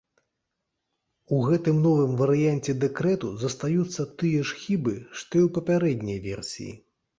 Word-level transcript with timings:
У 1.35 1.41
гэтым 1.49 1.77
новым 1.87 2.15
варыянце 2.21 2.75
дэкрэту 2.85 3.29
застаюцца 3.45 4.07
тыя 4.23 4.41
ж 4.47 4.49
хібы, 4.65 4.97
што 5.17 5.33
і 5.43 5.45
ў 5.47 5.55
папярэдняй 5.61 6.19
версіі. 6.29 6.77